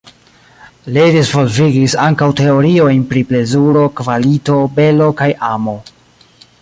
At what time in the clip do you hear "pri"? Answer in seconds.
3.11-3.23